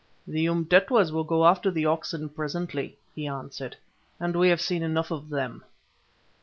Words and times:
"The 0.25 0.47
Umtetwas 0.47 1.11
will 1.11 1.23
go 1.23 1.45
after 1.45 1.69
the 1.69 1.85
oxen 1.85 2.27
presently," 2.29 2.97
he 3.13 3.27
answered, 3.27 3.75
"and 4.19 4.35
we 4.35 4.49
have 4.49 4.59
seen 4.59 4.81
enough 4.81 5.11
of 5.11 5.29
them." 5.29 5.63